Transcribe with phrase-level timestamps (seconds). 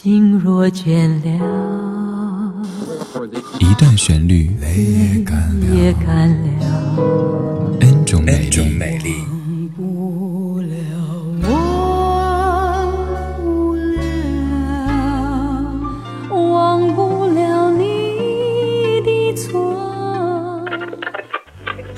[0.00, 1.26] 心若倦了，
[3.58, 6.46] 一段旋律也干了
[7.80, 8.48] ，N 种美
[8.98, 9.16] 丽。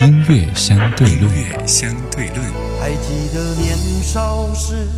[0.01, 2.41] 音乐相对论，相对论。
[2.81, 4.89] 还记得年少时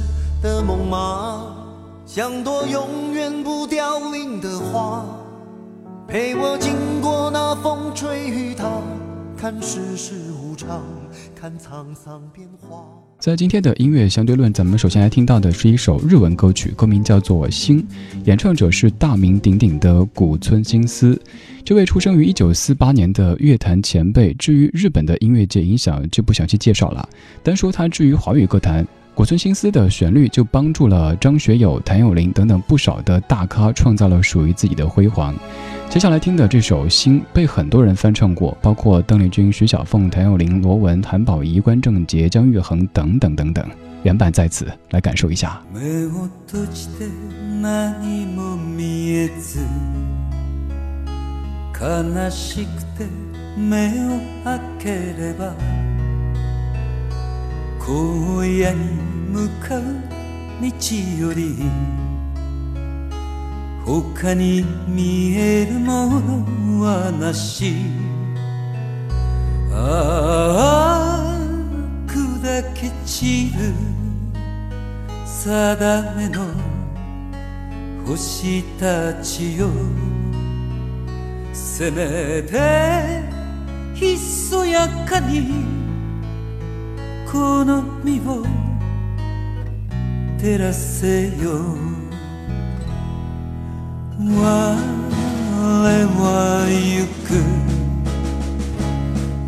[0.41, 1.62] 的梦吗？
[2.15, 5.03] 像朵永远不凋零的花，
[6.07, 8.71] 陪我经过那风吹雨打，
[9.35, 10.83] 看世事无常，
[11.35, 12.85] 看沧桑变化。
[13.19, 17.81] 在今天的音乐相对论，咱们首先来听到的是一首日文歌曲，歌名叫做《星》，
[18.27, 21.19] 演唱者是大名鼎鼎的古村新司。
[21.65, 27.09] 这位出生于一九四八年的乐坛前辈，至于日本的音乐界影响就不详细介绍了。
[27.43, 35.35] 单说他至于华语歌坛，古村新司的旋律就帮助了张学友、谭咏麟等等不少的大咖创造了属于自己的辉煌。
[35.91, 43.63] 接下来听的这首《心》被很多人翻唱过，包括邓丽君、徐小凤、谭咏麟、罗文、韩宝仪、关正杰、姜育恒等等等等。
[44.03, 45.63] 原版在此，来感受一下。
[57.93, 58.79] 荒野に
[59.29, 59.83] 向かう
[60.63, 60.67] 道
[61.21, 61.57] より
[63.85, 67.75] 他に見えるものはなし。
[69.75, 71.39] ああ
[72.07, 73.75] 砕け散る
[75.27, 76.47] 定めの
[78.07, 79.69] 星たちよ。
[81.53, 83.23] せめて
[83.95, 85.82] ひそやかに
[87.33, 88.45] この身を
[90.39, 91.79] 照らせよ。
[94.21, 94.77] 我
[96.19, 97.41] は行く。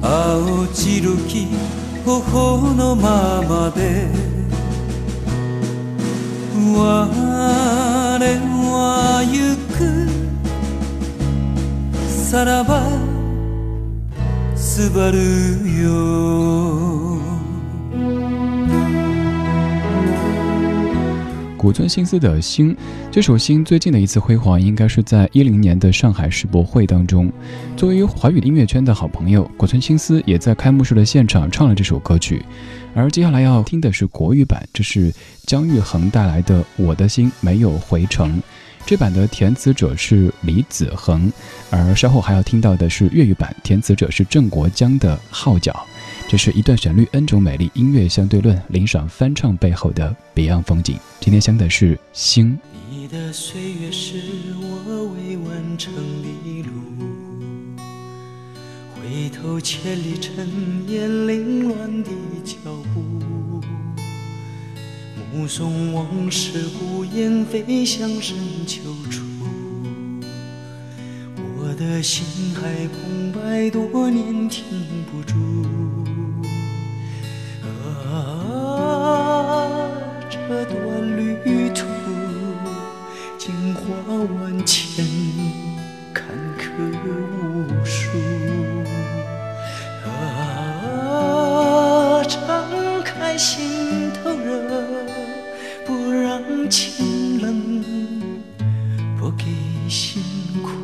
[0.00, 1.48] 青白き
[2.06, 4.08] 頬のままで。
[6.74, 7.06] 我
[8.64, 10.08] は行く。
[12.08, 12.80] さらば
[14.56, 15.18] すばる
[15.82, 16.93] よ。
[21.64, 22.74] 古村新司的《星》
[23.10, 27.32] 这首《星》最近的一次辉煌，应该是在一零年的上海世博会当中。
[27.74, 32.44] 作为华语音乐圈的好朋友，古村新司也在开幕式的现场唱了这首歌曲。
[32.94, 35.10] 而接下来要听的是国语版，这是
[35.46, 38.36] 姜育恒带来的《我的心没有回城》。
[38.84, 41.32] 这版的填词者是李子恒，
[41.70, 45.72] 而稍后还要听到的是粤语版，填词者是郑国江的《号角》。
[46.34, 50.98] 这是一段旋律，N 种美丽，音乐相对论，领赏翻唱背后的别样风景。
[51.20, 52.58] 今天香的是星。
[52.90, 54.16] 你的岁月是
[54.60, 56.72] 我未完成的路，
[58.96, 62.10] 回头千里尘烟凌乱的
[62.42, 62.56] 脚
[62.92, 63.62] 步。
[65.32, 69.22] 目送往事孤雁飞向深秋处，
[71.56, 74.64] 我的心还空白，多年停
[75.12, 75.36] 不住。
[84.18, 85.04] 万千，
[86.12, 86.26] 坎
[86.58, 86.62] 坷
[87.04, 88.18] 无数。
[90.06, 90.10] 啊，
[92.28, 92.42] 敞
[93.04, 94.62] 开心头热。
[95.86, 97.84] 不让清冷
[99.18, 99.44] 不给
[99.86, 100.22] 辛
[100.62, 100.83] 苦，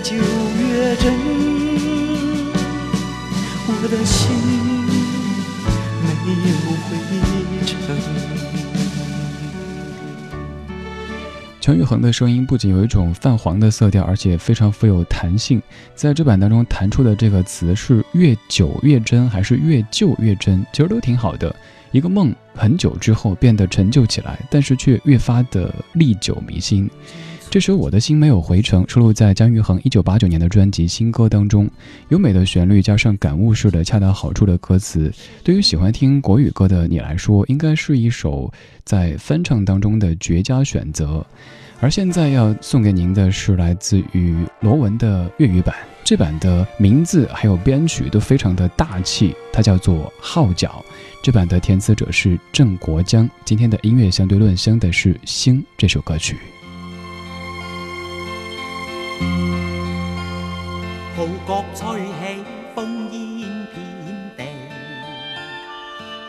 [0.00, 1.12] 越久越真，
[3.66, 4.32] 我的心。
[6.24, 6.56] 没有
[6.86, 6.96] 回
[7.66, 7.76] 城。
[11.60, 15.60] 姜育恒的声音不仅有一种泛黄的色调，而且非常富有弹性。
[15.94, 20.64] 在这版当中弹出的这个词是“越久越真”还是“越旧越真”？
[20.72, 21.54] 其实都挺好的。
[21.90, 26.88] 一个梦很久之后变得陈旧起来，但是却越发的历久弥新。
[27.50, 31.68] 这首《我的心没有回城》收录在姜育恒一九八九年的专辑《新歌》当中，
[32.10, 35.12] 优美的旋律加上感悟式的恰到好处的歌词，
[35.42, 38.52] 对于喜欢听国语歌的你来说，应该是一首
[38.84, 41.26] 在翻唱当中的绝佳选择。
[41.80, 45.74] 而现在要送给您的是来自于罗文的粤语版，
[46.04, 50.84] 这版的名字还有编曲都非常的大气，它叫做《号角》。
[51.20, 53.28] 这版的填词者是郑国江。
[53.44, 56.36] 今天的音乐相对论声的是《星》这首歌曲。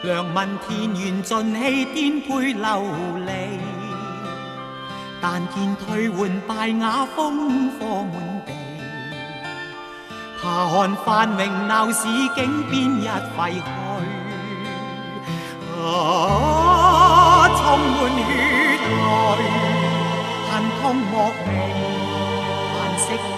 [0.03, 0.35] 良民
[0.67, 2.83] 田园尽弃，颠沛流
[3.25, 3.29] 离。
[5.21, 8.13] 但见退换败瓦，烽火满
[8.43, 8.49] 地。
[10.41, 10.43] 下
[10.73, 13.69] 看繁荣闹市，竟变一废墟。
[15.83, 18.19] 啊，充满血
[18.89, 19.39] 泪，
[20.49, 20.51] 恨
[20.81, 21.13] 痛莫
[21.45, 21.49] 名，
[22.73, 23.37] 叹息唏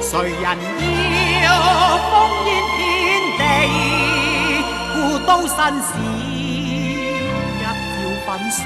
[0.00, 0.10] 谁
[0.40, 0.44] 人
[1.44, 1.46] 要
[5.36, 5.88] 高山小
[6.26, 7.12] 一
[7.60, 7.68] 朝
[8.24, 8.64] 粉碎。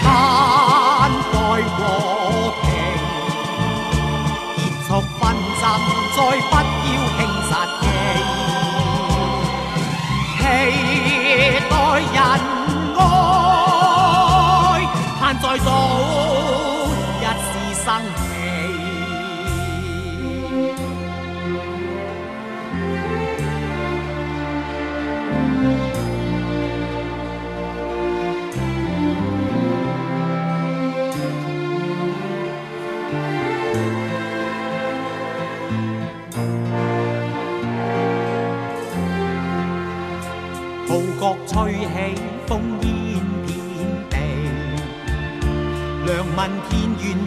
[0.00, 1.34] 盼待
[1.74, 1.76] 和
[2.62, 2.64] 平，
[4.54, 4.88] 结束
[5.18, 5.20] 纷
[5.58, 5.62] 争，
[6.14, 6.18] 再
[6.50, 6.54] 不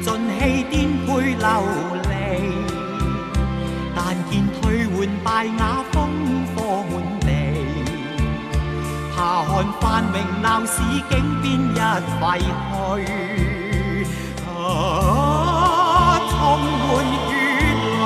[0.06, 0.74] 尽弃，颠
[1.08, 1.50] 沛流
[2.04, 2.14] 离。
[3.96, 4.00] 但
[4.30, 4.32] 见
[4.62, 5.62] 退换败瓦，
[5.92, 5.96] 烽
[6.54, 6.56] 火
[6.92, 7.28] 满地。
[9.16, 9.18] 下
[9.48, 10.74] 看繁荣闹市，
[11.10, 11.12] 竟
[11.42, 11.76] 变一
[12.22, 12.22] 废
[12.72, 12.72] 墟。
[14.48, 16.34] 啊，充
[16.86, 16.88] 满
[17.26, 17.28] 血
[17.98, 18.04] 泪，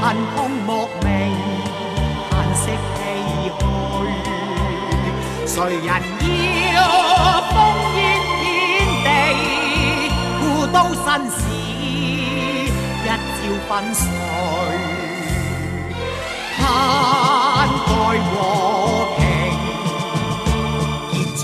[0.00, 0.04] 恨
[0.34, 0.68] 痛莫
[1.04, 1.06] 名，
[2.30, 2.64] 叹息
[2.96, 2.96] 唏
[3.58, 3.60] 嘘。
[5.46, 5.54] 谁
[5.84, 5.88] 人
[11.08, 12.68] 故都新事
[13.02, 14.00] 一朝粉碎。
[16.58, 16.62] 盼
[17.86, 17.90] 待
[18.28, 18.36] 和
[19.16, 19.18] 平，
[21.10, 21.42] 结束，